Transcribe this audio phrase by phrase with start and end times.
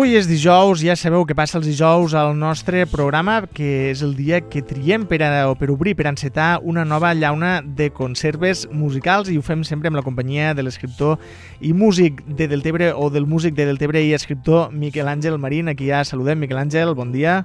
[0.00, 4.14] Avui és dijous, ja sabeu que passa els dijous al nostre programa, que és el
[4.16, 9.28] dia que triem per, a, per obrir, per encetar una nova llauna de conserves musicals
[9.28, 11.20] i ho fem sempre amb la companyia de l'escriptor
[11.60, 15.68] i músic de Deltebre o del músic de Deltebre i escriptor Miquel Àngel Marín.
[15.68, 16.40] Aquí ja saludem.
[16.40, 17.42] Miquel Àngel, bon dia.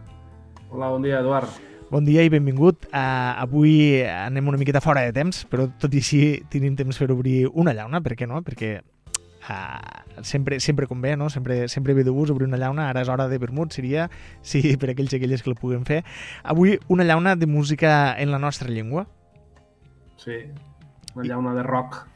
[0.72, 1.52] Hola, bon dia, Eduard.
[1.92, 2.88] Bon dia i benvingut.
[2.88, 3.76] Uh, avui
[4.08, 7.76] anem una miqueta fora de temps, però tot i així tenim temps per obrir una
[7.76, 8.40] llauna, per què no?
[8.48, 8.78] Perquè
[9.45, 11.30] Uh, sempre, sempre convé, no?
[11.30, 14.09] Sempre, sempre ve de gust obrir una llauna, ara és hora de vermut, seria,
[14.41, 16.02] sí, per aquells i aquelles que la puguen fer.
[16.44, 19.05] Avui una llauna de música en la nostra llengua.
[20.17, 20.41] Sí,
[21.13, 22.08] una llauna de rock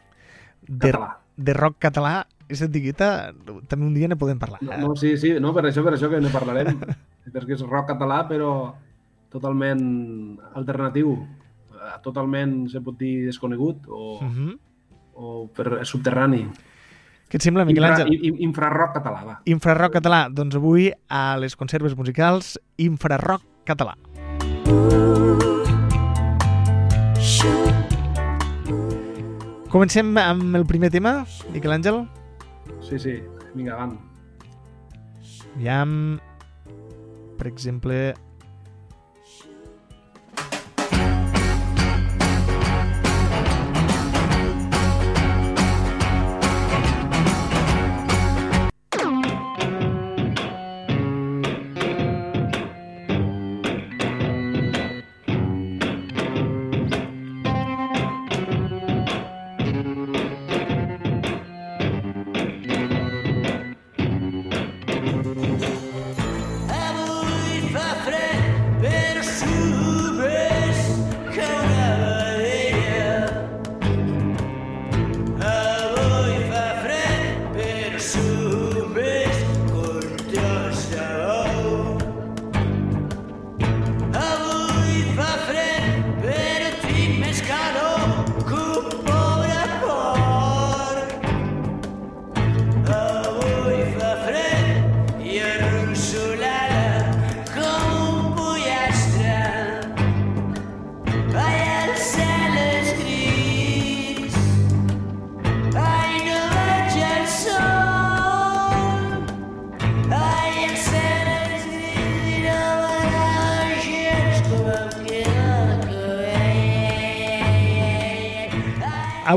[0.67, 1.11] de, català.
[1.37, 2.13] De rock català,
[2.49, 3.32] és etiqueta,
[3.70, 4.61] també un dia ne podem parlar.
[4.65, 6.79] No, no, sí, sí, no, per això, per això que ne parlarem,
[7.34, 8.54] perquè és rock català, però
[9.29, 9.84] totalment
[10.57, 11.13] alternatiu,
[12.04, 14.57] totalment, se pot dir, desconegut o, uh -huh.
[15.13, 16.48] o per, subterrani.
[17.30, 18.08] Què et sembla, Miquel Àngel?
[18.10, 19.34] Infra, infrarrock català, va.
[19.54, 20.24] Infrarrock català.
[20.34, 23.94] Doncs avui, a les conserves musicals, infrarrock català.
[29.70, 31.20] Comencem amb el primer tema,
[31.54, 32.02] Miquel Àngel?
[32.82, 33.20] Sí, sí.
[33.54, 33.94] Vinga, van.
[35.54, 35.94] Aviam,
[37.38, 38.16] per exemple,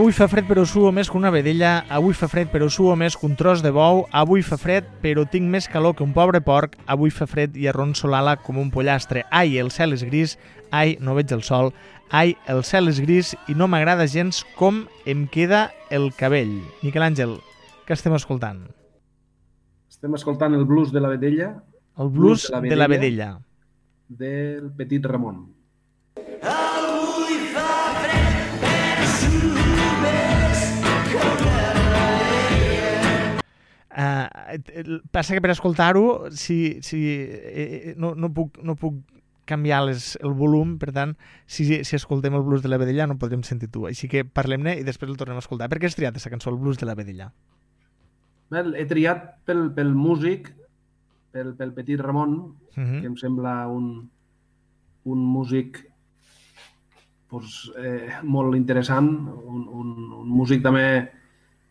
[0.03, 3.15] Avui fa fred però suo més que una vedella, avui fa fred però suo més
[3.15, 6.41] que un tros de bou, avui fa fred però tinc més calor que un pobre
[6.43, 9.23] porc, avui fa fred i arronso l'ala com un pollastre.
[9.31, 10.35] Ai, el cel és gris,
[10.75, 11.71] ai, no veig el sol,
[12.11, 16.59] ai, el cel és gris i no m'agrada gens com em queda el cabell.
[16.83, 17.39] Miquel Àngel,
[17.87, 18.59] què estem escoltant?
[19.87, 21.53] Estem escoltant el blues de la vedella.
[21.95, 23.33] El blues, blues de, la vedella, de la vedella.
[24.67, 25.45] Del petit Ramon.
[33.93, 34.57] Uh,
[35.13, 39.03] passa que per escoltar-ho si, si, eh, no, no, puc, no puc
[39.45, 41.13] canviar les, el volum, per tant,
[41.45, 43.85] si, si escoltem el blues de la vedella no podrem sentir tu.
[43.91, 45.69] Així que parlem-ne i després el tornem a escoltar.
[45.69, 47.29] Per què has triat aquesta cançó, el blues de la vedella?
[48.53, 50.53] Bé, he triat pel, pel músic,
[51.35, 53.01] pel, pel petit Ramon, uh -huh.
[53.01, 54.09] que em sembla un,
[55.05, 55.83] un músic
[57.29, 61.11] pues, eh, molt interessant, un, un, un músic també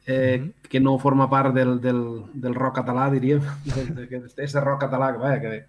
[0.06, 0.53] eh, mm -hmm.
[0.69, 3.41] que no forma part del, del, del rock català, diríem,
[4.45, 5.66] és de rock català, que, vaja, que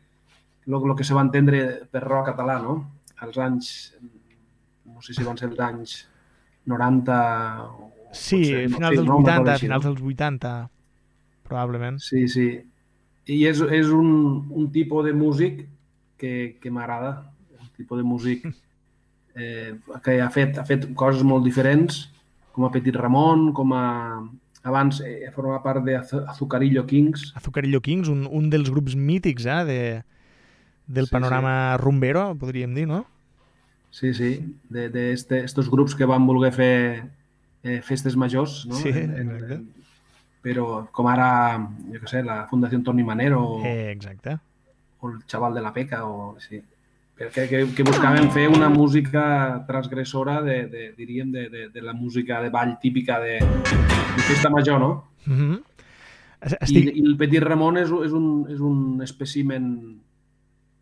[0.66, 2.92] el que se va entendre per rock català, no?
[3.18, 3.96] Als anys,
[4.84, 6.08] no sé si van ser els anys
[6.64, 7.16] 90...
[7.62, 9.90] O, sí, potser, finals no, dels 80, així, finals no?
[9.90, 10.70] dels 80,
[11.42, 11.98] probablement.
[11.98, 12.48] Sí, sí.
[13.26, 15.66] I és, és un, un tipus de músic
[16.18, 18.46] que, que m'agrada, un tipus de músic
[19.34, 22.11] eh, que ha fet, ha fet coses molt diferents,
[22.52, 23.84] com a Petit Ramon, com a...
[24.62, 27.32] Abans eh, formava part de Azucarillo Kings.
[27.34, 29.80] Azucarillo Kings, un, un dels grups mítics eh, de,
[30.86, 31.82] del sí, panorama sí.
[31.82, 33.00] rumbero, podríem dir, no?
[33.90, 36.76] Sí, sí, de, de este, estos grups que van voler fer
[37.64, 38.78] eh, festes majors, no?
[38.78, 39.66] Sí, en, en, en,
[40.42, 41.58] però com ara,
[41.90, 44.38] jo què sé, la Fundació Toni Manero o, eh, exacte.
[45.00, 46.62] o el Xaval de la Peca o sí
[47.16, 51.92] que, que, que buscaven fer una música transgressora de, de diríem, de, de, de la
[51.92, 55.12] música de ball típica de, de festa major, no?
[55.26, 55.62] Mm -hmm.
[56.60, 56.94] Estic...
[56.94, 60.00] I, I el Petit Ramon és, és, un, és un espècimen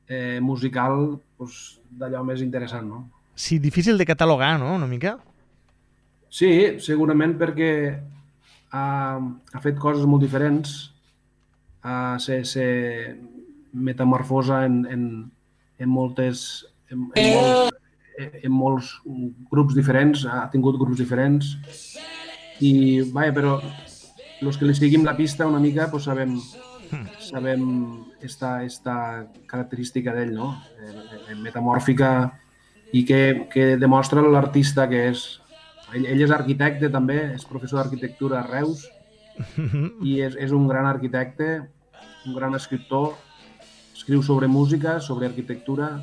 [0.09, 3.11] eh, musical pues, d'allò més interessant, no?
[3.35, 5.19] Sí, difícil de catalogar, no?, una mica?
[6.31, 7.99] Sí, segurament perquè
[8.71, 10.95] ha, ha fet coses molt diferents
[11.85, 12.67] uh, se, se
[13.73, 15.05] metamorfosa en, en,
[15.81, 16.45] en moltes
[16.91, 17.79] en, en, molt,
[18.21, 18.93] en molts
[19.51, 21.55] grups diferents, ha tingut grups diferents
[22.61, 22.73] i,
[23.15, 23.55] vaja, però
[24.41, 26.37] els que li seguim la pista una mica pues, sabem,
[27.21, 27.65] sabem
[28.21, 28.97] esta, esta
[29.47, 30.53] característica d'ell, no?
[30.81, 32.13] Eh, metamòrfica
[32.93, 35.25] i que, que demostra l'artista que és.
[35.95, 38.85] Ell, ell és arquitecte també, és professor d'arquitectura a Reus
[40.07, 41.61] i és, és un gran arquitecte,
[42.27, 43.15] un gran escriptor,
[44.01, 46.01] escriu sobre música, sobre arquitectura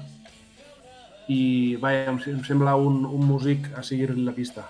[1.28, 4.70] i vaja, em, em sembla un, un músic a seguir la pista.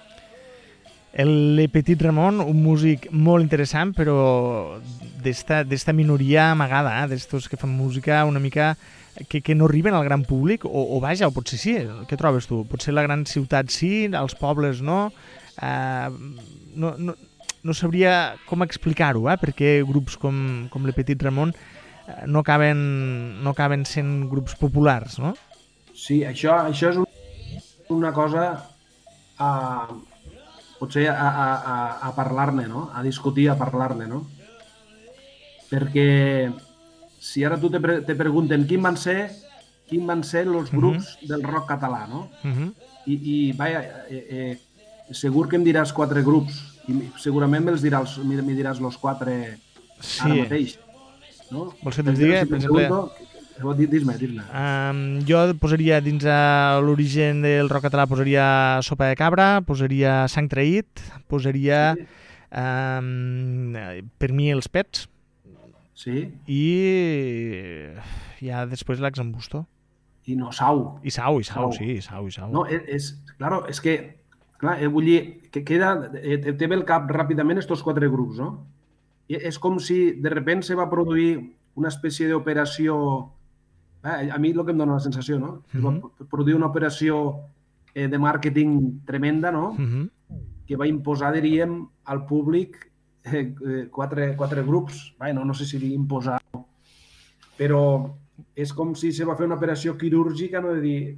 [1.11, 4.79] El Petit Ramon, un músic molt interessant, però
[5.23, 7.07] d'esta minoria amagada, eh?
[7.11, 8.75] d'estos que fan música una mica
[9.27, 11.73] que, que no arriben al gran públic, o, o vaja, o potser sí,
[12.07, 12.63] què trobes tu?
[12.69, 15.07] Potser la gran ciutat sí, als pobles no?
[15.57, 16.13] Uh,
[16.77, 17.17] no, no,
[17.65, 19.35] no sabria com explicar-ho, eh?
[19.41, 21.51] perquè grups com, com Le Petit Ramon
[22.25, 25.33] no acaben, no acaben sent grups populars, no?
[25.97, 27.07] Sí, això, això és un,
[27.97, 28.47] una cosa
[29.37, 29.49] a,
[30.79, 31.75] potser a, a, a,
[32.07, 32.87] a parlar-ne, no?
[32.93, 34.23] a discutir, a parlar-ne, no?
[35.67, 36.07] Perquè
[37.19, 39.19] si ara tu te, pre te pregunten quin van ser
[39.87, 40.79] quin van ser els mhm.
[40.79, 41.27] grups uh -huh.
[41.27, 42.29] del rock català, no?
[42.43, 42.63] Uh mhm.
[42.63, 42.73] -huh.
[43.05, 44.59] I, i vaja, eh, eh,
[45.11, 49.59] segur que em diràs quatre grups i segurament me'ls diràs, me diràs els quatre
[49.99, 50.21] sí.
[50.23, 50.79] ara mateix.
[51.53, 51.69] No?
[51.83, 52.43] Vols que te'ls digui?
[52.49, 52.87] Per exemple,
[53.57, 54.43] Dis-me, dis-me.
[54.53, 56.21] Um, jo posaria dins
[56.85, 58.45] l'origen del rock català posaria
[58.85, 62.05] Sopa de Cabra, posaria Sang Traït, posaria sí.
[62.53, 63.73] um,
[64.21, 65.07] per mi els Pets.
[65.97, 66.27] Sí.
[66.45, 67.97] I
[68.45, 69.65] ja després l'Axambusto.
[70.29, 70.99] I no, Sau.
[71.01, 71.75] I Sau, i Sau, Sau.
[71.79, 72.51] sí, Sau, i Sau.
[72.53, 73.97] No, és, és claro, és que,
[74.61, 78.51] clar, eh, vull dir, que queda, eh, té el cap ràpidament estos quatre grups, no?
[79.27, 82.95] És com si de repent se va produir una espècie d'operació
[84.03, 85.63] Eh, a mi el que em dona la sensació, no?
[85.73, 86.27] Uh -huh.
[86.29, 87.41] produir una operació
[87.93, 89.71] eh, de màrqueting tremenda, no?
[89.71, 90.09] Uh -huh.
[90.65, 92.91] Que va imposar, diríem, al públic
[93.23, 95.15] eh, eh, quatre, quatre grups.
[95.17, 96.41] Vai, no, no sé si imposar,
[97.57, 98.13] però
[98.55, 100.73] és com si se va fer una operació quirúrgica, no?
[100.73, 101.17] De dir,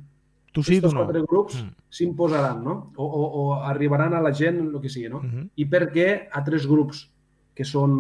[0.53, 1.03] tu sí, tu no.
[1.03, 1.69] quatre grups mm.
[1.89, 2.91] s'imposaran, no?
[2.95, 5.17] O, o, o arribaran a la gent, el que sigui, no?
[5.17, 5.50] Uh -huh.
[5.55, 7.12] I per què a tres grups
[7.59, 7.91] que són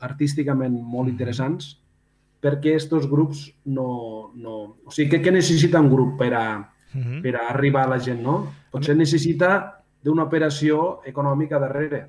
[0.00, 1.12] artísticament molt -huh.
[1.12, 1.76] interessants
[2.42, 4.32] perquè aquests grups no...
[4.34, 4.54] no...
[4.88, 7.20] O sigui, què, què necessita un grup per a, uh -huh.
[7.22, 8.48] per a arribar a la gent, no?
[8.70, 12.00] Potser necessita d'una operació econòmica darrere,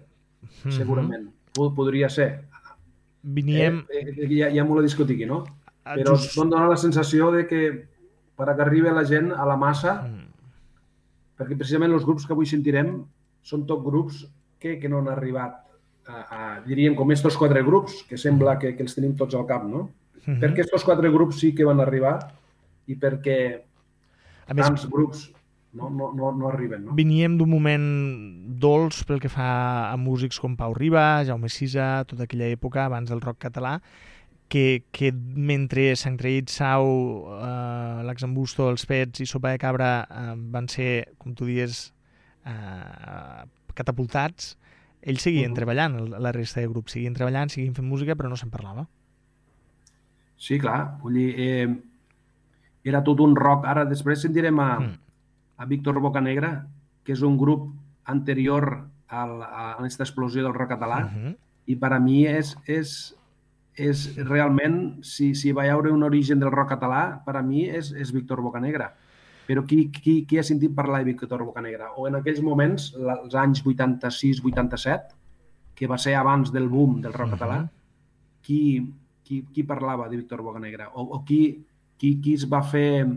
[0.41, 0.71] uh -huh.
[0.71, 1.29] segurament.
[1.53, 2.47] Podria ser.
[3.21, 3.85] Viníem...
[3.89, 5.44] Eh, eh, ja, ja m'ho la discutir aquí, no?
[5.83, 6.38] Ah, Però Just...
[6.38, 7.88] em dona la sensació de que
[8.35, 10.27] per a que arribi la gent a la massa, uh -huh.
[11.38, 13.06] perquè precisament els grups que avui sentirem
[13.41, 14.25] són tot grups
[14.57, 15.62] que, que no han arribat
[16.07, 19.45] a, a, diríem, com estos quatre grups, que sembla que, que els tenim tots al
[19.50, 19.89] cap, no?
[20.23, 20.31] -huh.
[20.31, 20.39] Mhm.
[20.41, 22.17] perquè aquests quatre grups sí que van arribar
[22.88, 23.38] i perquè
[24.47, 25.29] a més, tants grups
[25.73, 26.85] no, no, no, no arriben.
[26.85, 26.94] No?
[26.94, 27.85] Veníem d'un moment
[28.61, 33.09] dolç pel que fa a músics com Pau Riba, Jaume Sisa, tota aquella època abans
[33.09, 33.80] del rock català,
[34.54, 36.85] que, que mentre Sant Traït, Sau,
[37.39, 41.87] eh, l'Axambusto, els Pets i Sopa de Cabra eh, van ser, com tu dies,
[42.45, 43.42] eh,
[43.73, 44.54] catapultats,
[45.04, 45.56] ells seguien uh -huh.
[45.56, 48.88] treballant, la resta de grups seguien treballant, seguien fent música, però no se'n parlava.
[50.38, 50.98] Sí, clar.
[51.02, 51.81] Vull dir, eh,
[52.83, 53.66] era tot un rock.
[53.66, 54.98] Ara després sentirem a, mm.
[55.57, 56.68] a Víctor Bocanegra,
[57.04, 57.69] que és un grup
[58.06, 61.36] anterior al, a aquesta explosió del rock català, mm -hmm.
[61.66, 63.16] i per a mi és, és,
[63.76, 67.92] és realment, si, si va haure un origen del rock català, per a mi és,
[67.92, 68.94] és Víctor Bocanegra.
[69.47, 71.92] Però qui, qui, qui ha sentit parlar de Víctor Bocanegra?
[72.00, 75.18] O en aquells moments, els anys 86-87,
[75.76, 77.40] que va ser abans del boom del rock mm -hmm.
[77.40, 77.69] català,
[78.42, 80.92] qui, qui, qui parlava de Víctor Bocanegra?
[80.94, 81.66] O, o qui,
[81.97, 83.07] qui, qui es va fer,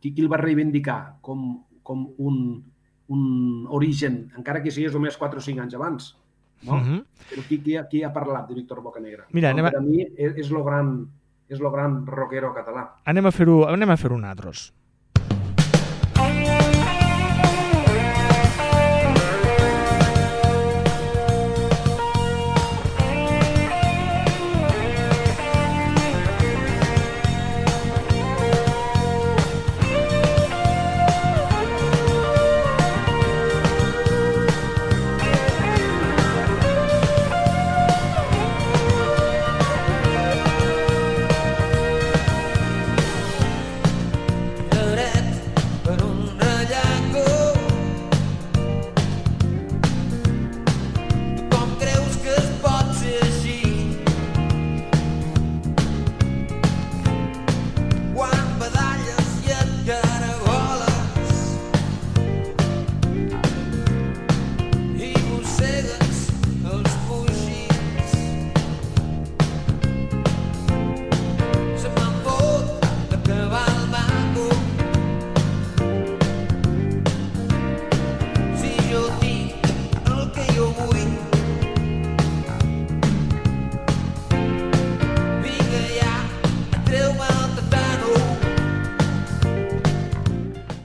[0.00, 2.62] qui, qui el va reivindicar com, com un,
[3.08, 6.16] un origen, encara que sigués només 4 o 5 anys abans?
[6.62, 6.72] No?
[6.72, 6.94] Uh mhm.
[6.94, 7.04] -huh.
[7.30, 9.26] Però qui, qui, qui ha parlat de Víctor Bocanegra?
[9.32, 9.70] Mira, no, anem a...
[9.70, 11.06] Per a mi és, és lo gran,
[11.48, 12.96] és lo gran rockero català.
[13.04, 14.24] Anem a fer-ho anem a fer un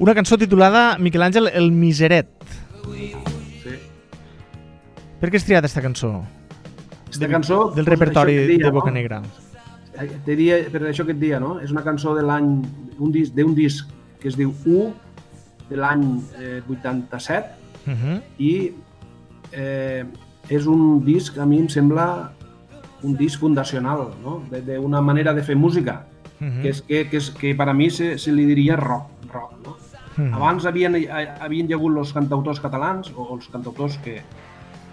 [0.01, 2.29] Una cançó titulada, Miquel Àngel, El Miseret.
[3.62, 3.75] Sí.
[5.22, 6.10] Per què has triat aquesta cançó?
[7.05, 7.60] Aquesta cançó...
[7.75, 8.96] Del pues, repertori dia, de Boca no?
[8.98, 9.20] Negra.
[10.01, 11.60] Eh, Te diria, per això que et dia, no?
[11.62, 12.50] És una cançó de l'any,
[12.98, 13.91] un disc, d'un disc
[14.22, 14.88] que es diu U,
[15.70, 16.05] de l'any
[16.39, 18.17] eh, 87, Uh -huh.
[18.38, 18.74] i
[19.51, 20.05] eh,
[20.50, 22.31] és un disc, a mi em sembla
[23.01, 24.43] un disc fundacional, no?
[24.51, 26.05] De- d'una manera de fer música,
[26.39, 26.62] Uh -huh.
[26.62, 29.10] que, és, que, que, és, que per a mi se, se li diria rock.
[29.34, 29.77] rock no?
[30.27, 30.33] Mhm.
[30.37, 31.07] Abans havien, hi-
[31.39, 34.21] havien hi hagut els cantautors catalans o els cantautors que,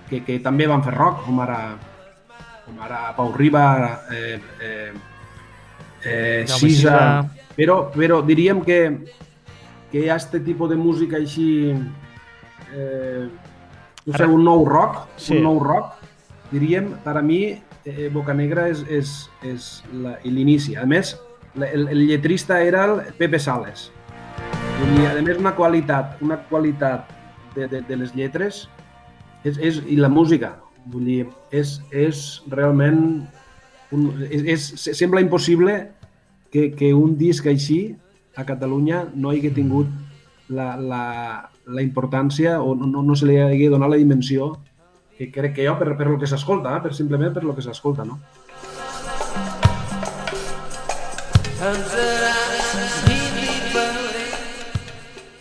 [0.08, 1.76] que, que també van fer rock, com ara,
[2.66, 3.64] com ara Pau Riba,
[4.12, 4.92] eh, eh,
[6.04, 8.80] eh, Sisa, però, però diríem que,
[9.92, 11.72] que hi ha aquest tipus de música així,
[12.74, 13.28] eh,
[14.06, 15.36] no sé, un nou rock, Sí.
[15.36, 15.94] un nou rock,
[16.50, 17.42] diríem, per a mi,
[17.84, 19.84] eh, Bocanegra és, és, és
[20.24, 20.76] l'inici.
[20.76, 21.16] A més,
[21.56, 23.90] el, el lletrista era el Pepe Sales.
[24.78, 27.10] Dir, a més, una qualitat, una qualitat
[27.56, 28.66] de, de, de les lletres
[29.42, 30.54] és, és, i la música.
[30.88, 33.02] Vull dir, és, és realment...
[33.94, 34.68] Un, és, és,
[34.98, 35.74] sembla impossible
[36.52, 37.96] que, que un disc així
[38.36, 39.88] a Catalunya no hagi tingut
[40.52, 41.04] la, la,
[41.66, 44.52] la importància o no, no se li hagi donat la dimensió
[45.18, 46.84] que crec que jo, per, per lo que s'escolta, eh?
[46.84, 48.20] per simplement per lo que s'escolta, no?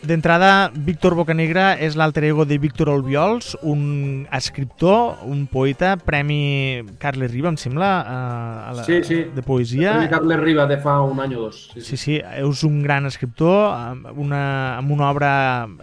[0.08, 7.34] D'entrada, Víctor Bocanegra és l'alter ego de Víctor Olviols, un escriptor, un poeta, Premi Carles
[7.34, 8.20] Riba, em sembla, a,
[8.70, 9.18] a la, Sí, sí.
[9.36, 9.98] de poesia.
[10.00, 11.66] El Carles Riba de fa un any o dos.
[11.74, 15.32] Sí, Sí, sí, és un gran escriptor amb una, amb una obra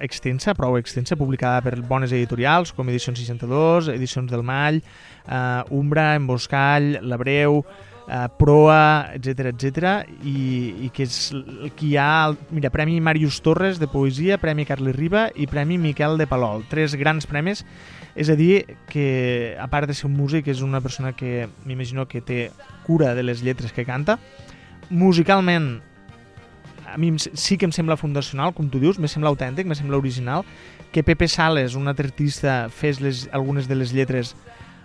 [0.00, 4.80] extensa, prou extensa, publicada per bones editorials com Edicions 62, Edicions del Mall,
[5.28, 7.60] eh, Umbra, Emboscall, La Breu,
[8.08, 9.78] eh, Proa, etc etc
[10.24, 14.38] i, i que és el que hi ha, el- mira, Premi Màrius Torres de Poesia,
[14.38, 17.64] Premi Carles Riba i Premi Miquel de Palol, tres grans premis,
[18.14, 22.06] és a dir, que a part de ser un músic és una persona que m'imagino
[22.06, 22.50] que té
[22.86, 24.18] cura de les lletres que canta,
[24.90, 25.80] musicalment
[26.86, 29.96] a mi sí que em sembla fundacional, com tu dius, me sembla autèntic, me sembla
[29.98, 30.44] original,
[30.92, 34.36] que Pepe Sales, un altre artista, fes les, algunes de les lletres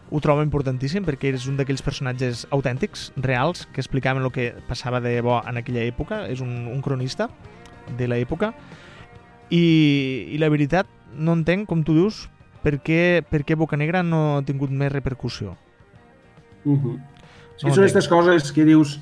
[0.09, 5.01] ho trobo importantíssim perquè és un d'aquells personatges autèntics, reals, que explicaven el que passava
[5.01, 7.29] de bo en aquella època, és un, un cronista
[7.97, 8.53] de l'època
[9.49, 12.27] i, i la veritat no entenc, com tu dius,
[12.63, 15.55] per què, per què Bocanegra no ha tingut més repercussió.
[16.65, 16.97] Uh -huh.
[17.57, 18.99] Sí, No són aquestes coses que dius,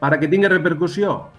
[0.00, 1.30] para que tingui repercussió,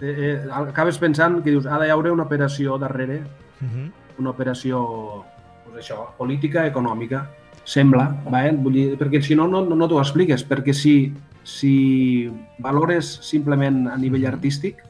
[0.00, 3.22] eh, eh, acabes pensant que dius, ha d'hi haver una operació darrere,
[3.56, 3.92] Uh -huh.
[4.18, 5.24] una operació
[5.64, 7.30] pues això, política, econòmica,
[7.66, 8.54] sembla, va, eh?
[8.54, 12.30] Vull dir, perquè si no, no, no t'ho expliques, perquè si, si
[12.62, 14.32] valores simplement a nivell Mhm.
[14.32, 14.82] artístic,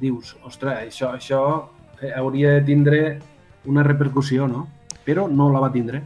[0.00, 1.68] dius, ostres, això, això
[2.00, 3.18] eh, hauria de tindre
[3.66, 4.68] una repercussió, no?
[5.04, 6.02] Però no la va tindre.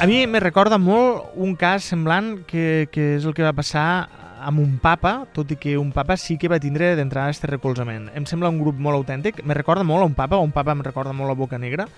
[0.00, 4.08] A mi me recorda molt un cas semblant que, que és el que va passar
[4.38, 8.06] amb un papa, tot i que un papa sí que va tindre d'entrada aquest recolzament.
[8.14, 10.84] Em sembla un grup molt autèntic, me recorda molt a un papa, un papa em
[10.86, 11.88] recorda molt a Boca Negra.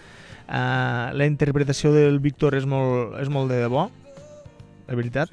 [0.50, 3.86] Uh, la interpretació del Víctor és molt, és molt de debò,
[4.88, 5.30] la veritat.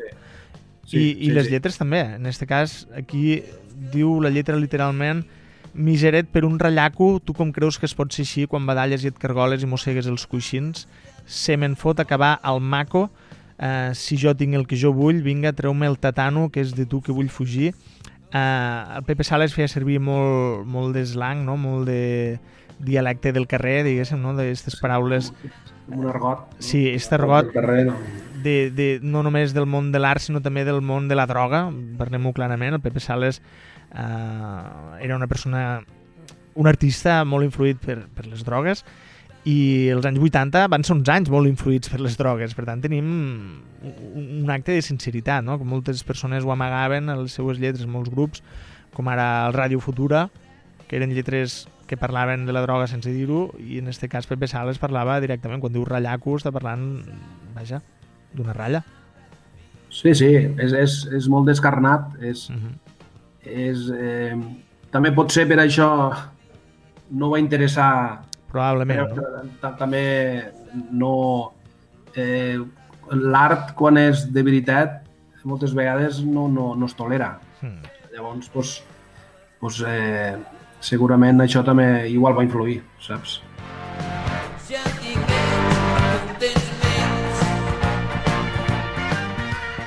[0.88, 1.02] Sí.
[1.02, 2.04] I, i les lletres també.
[2.16, 3.42] En aquest cas, aquí
[3.94, 5.26] diu la lletra literalment
[5.78, 9.12] Miseret per un ratllaco, tu com creus que es pot ser així quan badalles i
[9.12, 10.88] et cargoles i mossegues els coixins?
[11.30, 13.04] Se me'n fot acabar al maco,
[13.60, 16.88] eh, si jo tinc el que jo vull, vinga, treu-me el tatano, que és de
[16.90, 17.76] tu que vull fugir.
[18.34, 21.60] Eh, el Pepe Sales feia servir molt, molt d'eslang, no?
[21.62, 22.40] molt de
[22.80, 24.36] dialecte del carrer, diguéssim, no?
[24.38, 25.32] d'aquestes paraules.
[25.88, 26.46] Un argot.
[26.60, 27.88] Sí, aquest argot carrer,
[28.44, 31.68] de, de, no només del món de l'art, sinó també del món de la droga,
[32.00, 35.84] parlem-ho clarament, el Pepe Sales eh, era una persona,
[36.56, 38.84] un artista molt influït per, per les drogues,
[39.48, 42.82] i els anys 80 van ser uns anys molt influïts per les drogues, per tant
[42.84, 43.08] tenim
[43.80, 45.56] un, acte de sinceritat, no?
[45.60, 48.44] que moltes persones ho amagaven a les seues lletres, molts grups,
[48.96, 50.28] com ara el Ràdio Futura,
[50.88, 54.48] que eren lletres que parlaven de la droga sense dir-ho, i en aquest cas Pepe
[54.48, 57.02] Sales parlava directament, quan diu ratllaco, està parlant,
[57.56, 57.82] vaja,
[58.36, 58.84] d'una ratlla.
[59.90, 60.28] Sí, sí,
[60.60, 62.14] és, és, és molt descarnat.
[62.22, 62.74] És, Uh -huh.
[63.48, 64.36] és, eh,
[64.92, 66.14] també pot ser per això
[67.12, 69.50] no va interessar Probablement, però, no?
[69.62, 70.52] ta- també
[70.92, 71.54] no
[72.16, 72.58] eh,
[73.12, 75.02] l'art quan és de veritat
[75.46, 77.80] moltes vegades no, no, no es tolera Hmm.
[78.14, 78.84] llavors doncs,
[79.62, 80.36] doncs, eh,
[80.88, 83.42] segurament això també igual va influir saps?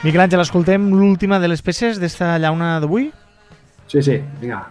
[0.00, 3.11] Miquel Àngel, escoltem l'última de les peces d'esta llauna d'avui?
[3.90, 4.62] sí, sí, vinga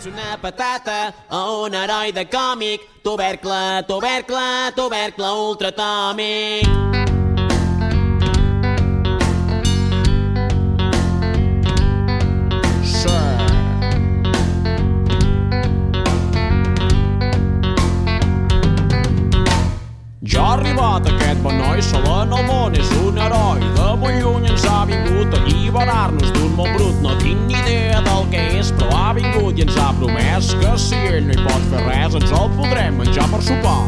[0.00, 6.99] És una patata o un heroi de còmic, tubercle, tubercle, tubercle ultratòmic.
[20.90, 23.60] Arribat aquest bon noi sol en el món, és un heroi.
[23.76, 26.98] De molt lluny ens ha vingut a alliberar-nos d'un món brut.
[27.04, 30.74] No tinc ni idea del que és, però ha vingut i ens ha promès que
[30.82, 33.78] si ell no hi pot fer res, ens el podrem menjar per sopar.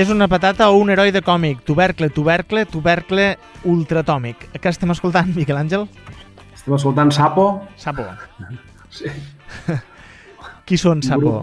[0.00, 1.58] És una patata o un heroi de còmic.
[1.66, 3.24] Tubercle, tubercle, tubercle
[3.68, 4.46] ultratòmic.
[4.56, 5.84] Què estem escoltant, Miquel Àngel?
[6.54, 7.44] Estem escoltant Sapo.
[7.76, 8.06] Sapo.
[8.94, 9.10] Sí.
[10.66, 11.42] Qui són Sapo?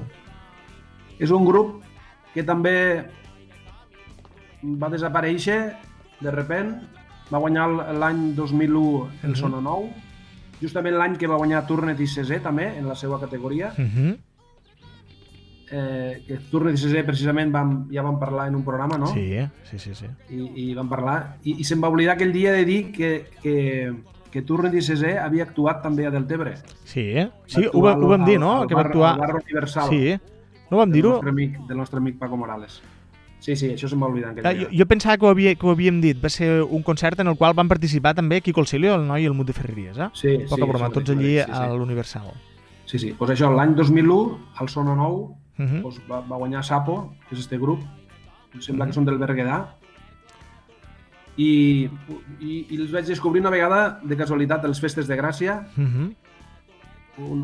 [1.21, 1.83] És un grup
[2.33, 2.73] que també
[4.81, 5.59] va desaparèixer
[6.23, 6.73] de repent.
[7.29, 7.67] Va guanyar
[7.99, 9.35] l'any 2001 el Mhm.
[9.35, 9.91] Sono Nou.
[10.61, 13.73] Justament l'any que va guanyar Turnet i Cesé també, en la seva categoria.
[13.77, 14.17] Uh -huh.
[15.69, 16.37] Eh, que
[16.71, 19.07] i Cesé precisament vam, ja vam parlar en un programa, no?
[19.11, 19.33] Sí,
[19.67, 20.07] sí, sí, sí.
[20.31, 21.37] I, i vam parlar.
[21.43, 23.09] I, i se'm va oblidar aquell dia de dir que,
[23.43, 23.55] que,
[24.31, 24.43] que
[24.79, 26.55] i Cesé havia actuat també a Deltebre.
[26.85, 27.29] Sí, eh?
[27.45, 28.61] sí ho, va, ho vam al- dir, no?
[28.61, 29.13] al que va actuar...
[29.15, 29.89] al bar Universal.
[29.89, 30.15] Sí,
[30.71, 31.11] no vam del dir-ho?
[31.17, 32.81] nostre amic, del nostre amic Paco Morales.
[33.39, 34.65] Sí, sí, això se'm va oblidar aquell Clar, dia.
[34.65, 36.17] jo, jo pensava que ho, havia, que ho havíem dit.
[36.23, 39.23] Va ser un concert en el qual van participar també Quico el Silio, el noi
[39.23, 40.07] i el Mut de Ferreries, eh?
[40.17, 41.51] Sí, Poca sí, broma, això tots allí sí, sí.
[41.59, 42.31] a l'Universal.
[42.87, 43.11] Sí, sí.
[43.19, 44.17] Pues això, l'any 2001,
[44.63, 45.19] al Sono Nou,
[45.59, 45.81] Uh -huh.
[45.81, 47.81] pues va, va guanyar Sapo, que és este grup.
[48.53, 48.89] Em sembla Mhm.
[48.91, 49.75] que són del Berguedà.
[51.37, 51.87] I,
[52.41, 55.67] i, I els vaig descobrir una vegada, de casualitat, a les festes de Gràcia.
[55.77, 56.15] Uh -huh.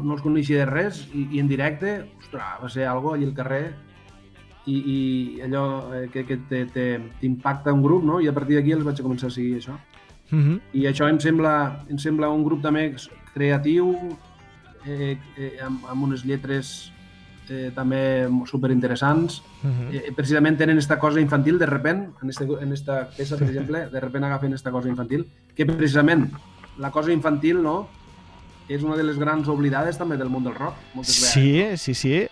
[0.03, 1.09] No els coneixia de res.
[1.13, 3.75] I, i en directe, ostres, va ser algo allà al carrer.
[4.65, 8.21] I, i allò eh, que, que te- te- t'impacta un grup, no?
[8.21, 9.73] I a partir d'aquí els vaig començar a seguir això.
[10.31, 10.61] Uh -huh.
[10.73, 12.95] I això em sembla, em sembla un grup també
[13.33, 13.95] creatiu,
[14.85, 16.92] eh, eh, amb, amb unes lletres
[17.49, 19.41] eh, també superinteressants.
[19.63, 19.93] Uh -huh.
[19.95, 23.89] Eh, precisament tenen esta cosa infantil, de repent, en, este, en esta peça, per exemple,
[23.89, 25.25] de repent agafen esta cosa infantil,
[25.55, 26.31] que precisament
[26.77, 27.87] la cosa infantil, no?,
[28.69, 31.33] és una de les grans oblidades també del món del rock, moltes vegades.
[31.33, 32.27] Sí, sí, sí.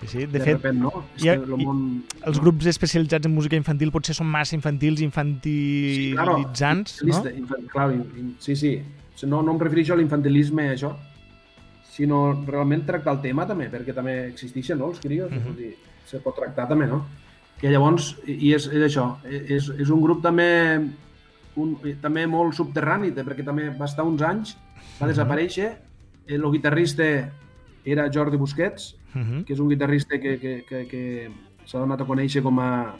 [0.00, 0.18] sí, sí.
[0.26, 0.92] De, De, fet, repent, no?
[1.16, 2.04] hi ha- hi- món...
[2.24, 7.08] els grups especialitzats en música infantil potser són massa infantils, infantilitzants, no?
[7.08, 8.80] infantilista, infan- clar, in, in, sí, sí.
[9.26, 10.92] No, no em refereixo a l'infantilisme, això,
[11.92, 15.38] sinó realment tractar el tema també, perquè també existeixen, no?, els crios, Mhm.
[15.38, 15.44] -huh.
[15.46, 15.76] vull dir,
[16.06, 17.04] se pot tractar també, no?
[17.60, 20.80] Que llavors, i és, és això, és, és un grup també
[21.54, 24.56] un, també molt subterrani, perquè també va estar uns anys,
[25.00, 25.08] va Mhm.
[25.12, 25.76] desaparèixer,
[26.26, 27.04] el guitarrista
[27.84, 29.44] era Jordi Busquets, Uh -huh.
[29.44, 31.30] que és un guitarrista que, que, que, que
[31.66, 32.94] s'ha donat a conèixer com a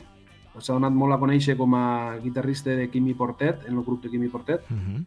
[0.59, 4.09] s'ha donat molt a conèixer com a guitarrista de Quimi Portet, en el grup de
[4.09, 5.05] Quimi Portet, Uh -huh.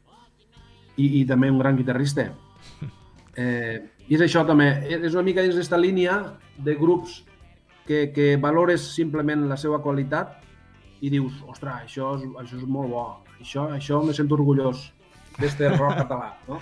[0.97, 2.33] i, i també un gran guitarrista.
[3.37, 6.17] Eh, I és això també, és una mica dins d'aquesta línia
[6.57, 7.21] de grups
[7.87, 10.41] que, que valores simplement la seva qualitat
[11.05, 13.07] i dius, ostres, això és, això és molt bo,
[13.41, 14.91] això, això me sento orgullós
[15.39, 16.61] d'este rock català, no?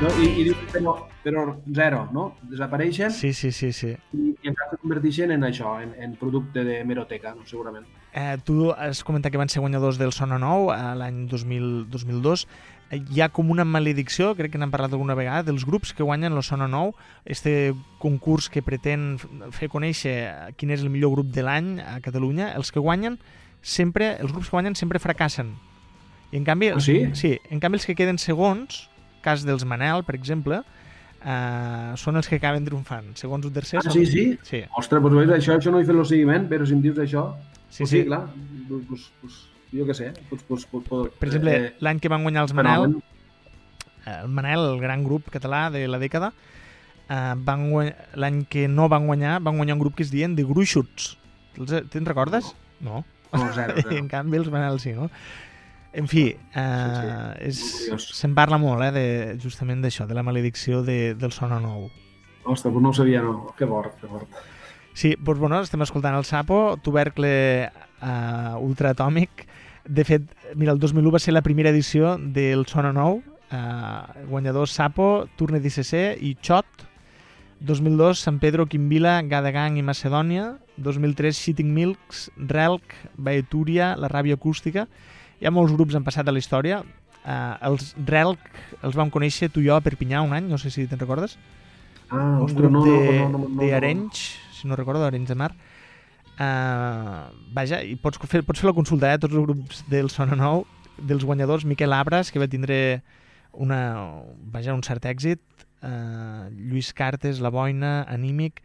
[0.00, 0.12] no?
[0.22, 1.44] I, i dius, però, però
[1.76, 2.26] zero, no?
[2.52, 3.94] Desapareixen Sí, sí, sí, sí.
[4.14, 7.46] i, i encara es converteixen en això, en, en producte de meroteca, no?
[7.50, 7.88] segurament.
[8.14, 12.46] Eh, tu has comentat que van ser guanyadors del Sona Nou a l'any 2000 2002.
[12.90, 16.34] Hi ha com una maledicció, crec que n'hem parlat alguna vegada, dels grups que guanyen
[16.34, 16.90] el Sona Nou,
[17.24, 17.72] este
[18.02, 19.12] concurs que pretén
[19.54, 23.20] fer conèixer quin és el millor grup de l'any a Catalunya, els que guanyen
[23.62, 25.52] sempre, els grups que guanyen sempre fracassen.
[26.32, 27.04] I en canvi, Ah, sí?
[27.14, 28.88] sí, en canvi els que queden segons,
[29.22, 30.62] cas dels Manel, per exemple,
[31.22, 33.14] eh, són els que acaben triomfant.
[33.14, 33.84] Segons o tercer...
[33.84, 34.26] Ah, sí, sí?
[34.42, 37.28] Sí, Ostres, doncs això, això no he fet el seguiment, però si em dius això,
[37.68, 38.00] sí, pues sí.
[38.00, 38.24] sí clar,
[38.88, 39.40] pues, pues,
[39.72, 42.54] jo què sé, pues, pues, pues, pues, Per exemple, eh, l'any que van guanyar els
[42.54, 42.96] Manel,
[44.06, 46.32] eh, el Manel, el gran grup català de la dècada,
[47.08, 47.68] eh, van
[48.14, 51.16] l'any que no van guanyar, van guanyar un grup que es diuen The Gruixuts.
[51.90, 52.54] Te'n recordes?
[52.80, 53.04] No.
[53.32, 53.96] No, zero, I zero.
[54.02, 55.10] en canvi els Manel sí, no?
[55.92, 58.08] En fi, eh, Sí, curiós.
[58.14, 61.88] se'n parla molt, eh, de, justament d'això, de la maledicció de, del Sona Nou.
[62.44, 63.52] Ostres, pues no ho sabia, no.
[63.58, 64.28] Que fort, que fort.
[64.94, 67.70] Sí, doncs bueno, estem escoltant el Sapo, tubercle
[68.02, 69.46] uh, ultraatòmic.
[69.86, 70.26] De fet,
[70.58, 75.60] mira, el 2001 va ser la primera edició del Sona Nou, uh, guanyadors Sapo, Turne
[75.62, 76.86] d'ICC i Xot.
[77.60, 80.54] 2002, San Pedro, Quimbila, Gadagang i Macedònia.
[80.80, 84.86] 2003, Shitting Milks, Relc, Baetúria, La Ràbia Acústica.
[85.40, 86.82] Hi ha molts grups han passat a la història.
[87.20, 88.40] Uh, els Relc
[88.80, 91.36] els vam conèixer tu i jo a Perpinyà un any, no sé si te'n recordes.
[92.08, 94.22] Ah, un ostres, grup no, de, no, no, no, no, d'Arenys,
[94.60, 95.52] si no recordo, d'Arenys de Mar.
[96.40, 99.18] Uh, vaja, i pots fer, pots fer la consulta, eh?
[99.20, 100.62] Tots els grups del Sona Nou,
[100.96, 103.02] dels guanyadors, Miquel Abras, que va tindre
[103.52, 103.80] una,
[104.52, 105.42] vaja, un cert èxit,
[105.82, 108.62] uh, Lluís Cartes, La Boina, Anímic,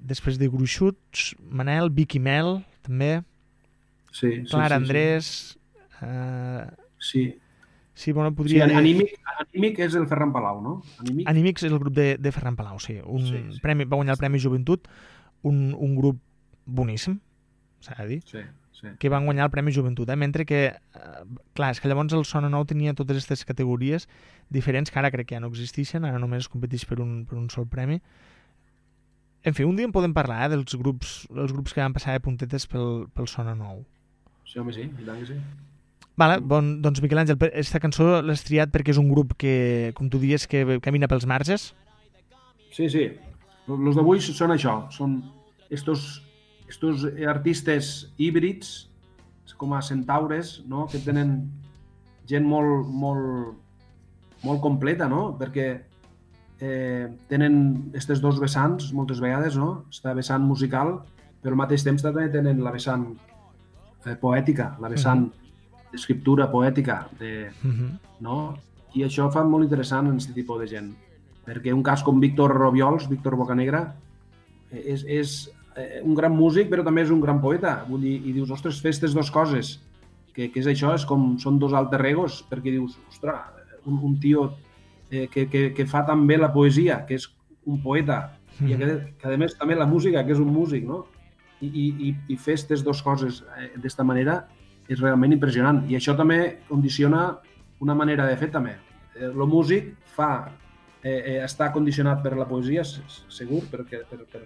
[0.00, 3.18] després de Gruixuts, Manel, Vicky Mel, també,
[4.10, 5.26] Sí, sí, Clara sí, Andrés...
[6.00, 6.64] Uh,
[7.00, 7.22] Sí.
[7.30, 7.38] sí.
[7.94, 8.66] sí, bueno, Sí, podria...
[8.66, 9.12] dir- Anímic,
[9.44, 10.72] Anímic és el Ferran Palau, no?
[11.00, 11.28] Anímic?
[11.30, 12.96] Anímics és el grup de, de Ferran Palau, sí.
[13.04, 13.60] Un Sí, sí.
[13.62, 14.88] Premi, va guanyar el Premi Joventut,
[15.42, 16.18] un, un grup
[16.66, 17.18] boníssim,
[17.80, 18.88] s'ha de dir, Sí, sí.
[18.98, 20.16] que van guanyar el Premi Joventut, eh?
[20.16, 21.24] mentre que, eh,
[21.54, 24.08] clar, és que llavors el Sona Nou tenia totes aquestes categories
[24.50, 27.38] diferents que ara crec que ja no existeixen, ara només es competeix per un, per
[27.38, 28.00] un sol premi.
[29.42, 32.12] En fi, un dia en podem parlar eh, dels grups, els grups que van passar
[32.12, 33.80] de puntetes pel, pel Sona Nou.
[34.44, 35.38] Sí, home, sí, i tant que sí.
[36.20, 40.10] Vale, bon, doncs Miquel Àngel, aquesta cançó l'has triat perquè és un grup que, com
[40.12, 41.70] tu dies, que camina pels marges.
[42.74, 43.06] Sí, sí.
[43.78, 45.20] Los d'avui són això, són
[45.70, 46.22] estos,
[46.68, 48.90] estos artistes híbrids,
[49.60, 50.86] com a centaures, no?
[50.88, 51.50] que tenen
[52.30, 53.56] gent molt, molt,
[54.46, 55.34] molt completa, no?
[55.38, 55.66] perquè
[56.60, 57.58] eh, tenen
[57.90, 59.84] aquests dos vessants moltes vegades, no?
[59.90, 60.98] Esta vessant musical,
[61.42, 63.06] però al mateix temps també tenen la vessant
[64.06, 65.26] eh, poètica, la vessant
[65.90, 67.90] d'escriptura poètica, de, Uh -huh.
[68.20, 68.56] no?
[68.94, 70.94] I això fa molt interessant en aquest tipus de gent.
[71.46, 73.84] Perquè un cas com Víctor Robiols, Víctor Bocanegra,
[74.70, 75.36] eh, és, és
[75.76, 77.80] eh, un gran músic, però també és un gran poeta.
[77.88, 79.78] Vull dir, I dius, ostres, fes aquestes dues coses,
[80.34, 83.40] que, que és això, és com, són dos alter egos, perquè dius, ostres,
[83.86, 84.50] un, un tio
[85.10, 87.26] eh, que, que, que fa també la poesia, que és
[87.66, 88.78] un poeta, i Mhm.
[88.78, 91.06] que, que a més també la música, que és un músic, no?
[91.60, 94.46] I, i, i, fer aquestes dues coses eh, d'esta manera
[94.88, 95.82] és realment impressionant.
[95.88, 97.38] I això també condiciona
[97.80, 98.76] una manera de fer també.
[99.14, 100.50] Eh, lo músic fa,
[101.02, 104.44] eh, eh, està condicionat per la poesia, segur, perquè, per, per,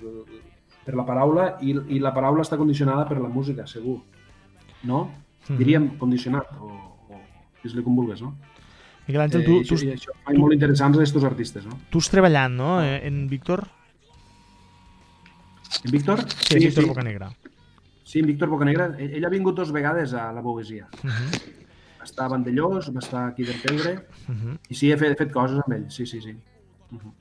[0.84, 4.00] per la paraula, i, i la paraula està condicionada per la música, segur.
[4.84, 5.06] No?
[5.48, 5.60] Mhm.
[5.60, 6.72] Diríem condicionat, o,
[7.10, 7.22] o
[7.62, 8.34] dis-li com vulguis, no?
[9.06, 11.76] Miquel Àngel, Eh, tu, i tu, això, i això fa molt interessants aquests artistes, no?
[11.90, 13.66] tu has treballat, no?, eh, en Víctor?
[15.84, 16.22] En Víctor?
[16.30, 17.28] Sí, Víctor Bocanegra.
[18.04, 18.86] Sí, en Víctor Bocanegra.
[18.98, 20.86] Ell, ell ha vingut dos vegades a la poesia.
[21.02, 21.63] Uh -huh.
[22.04, 24.58] Va estar a Vandellós, va estar aquí del Uh -huh.
[24.68, 26.36] i sí, he fet, he fet coses amb ell, sí, sí, sí.
[26.92, 27.12] Uh -huh.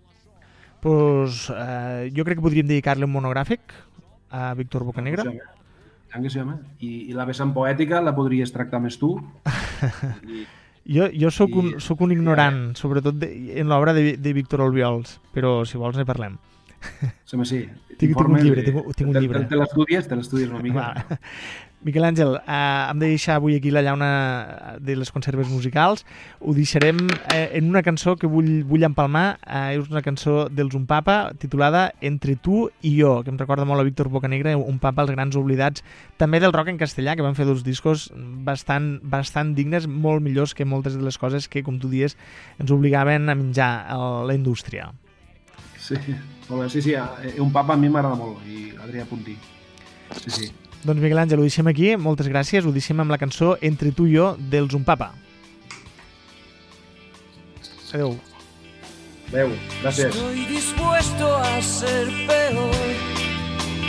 [0.82, 3.62] pues, eh, jo crec que podríem dedicar-li un monogràfic
[4.30, 5.24] a Víctor Bocanegra.
[5.24, 5.40] Sí,
[6.12, 6.58] tant que sí, home.
[6.80, 9.22] I, I la vessant poètica la podries tractar més tu.
[10.28, 10.46] I,
[10.86, 15.22] Jo, jo sóc, un, sóc un ignorant, sobretot de, en l'obra de, de Víctor Olviols,
[15.32, 16.38] però si vols ne parlem.
[17.34, 17.66] Home, sí.
[17.98, 19.44] Tinc- tinc un llibre, tinc tinc un llibre.
[19.46, 20.80] Te, te l'estudies, te l'estudies una mica.
[20.94, 21.20] Va.
[21.84, 26.06] Miquel Àngel, eh, hem de deixar avui aquí la llauna de les conserves musicals.
[26.40, 27.02] Ho deixarem
[27.34, 29.26] eh, en una cançó que vull, vull empalmar.
[29.44, 33.68] Eh, és una cançó dels Un Papa titulada Entre tu i jo, que em recorda
[33.68, 35.84] molt a Víctor Bocanegra, Un Papa, els grans oblidats,
[36.16, 40.56] també del rock en castellà, que van fer dos discos bastant, bastant dignes, molt millors
[40.56, 42.16] que moltes de les coses que, com tu dies,
[42.64, 44.94] ens obligaven a menjar a la indústria.
[45.84, 45.96] Sí,
[46.48, 46.70] molt bé.
[46.70, 49.36] Sí, sí, eh, un papa a mi m'agrada molt, i Adrià Puntí.
[50.22, 50.52] Sí, sí.
[50.84, 54.08] Doncs Miguel Àngel, ho deixem aquí, moltes gràcies, ho deixem amb la cançó Entre tu
[54.08, 55.14] i jo dels Un Papa.
[57.94, 58.16] Adéu.
[59.30, 60.10] Adéu, gràcies.
[60.10, 62.76] Estoy dispuesto a ser peor,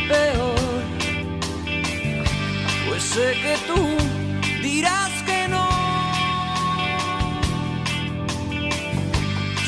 [0.08, 0.60] peor.
[2.86, 3.80] Pues sé que tú
[4.62, 5.66] dirás que no.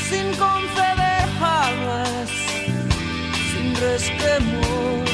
[0.07, 0.96] Sin conceder
[3.79, 5.05] resquemor.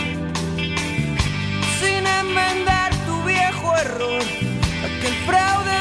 [1.80, 4.24] Sin enmendar tu viejo error,
[4.86, 5.78] aquel fraude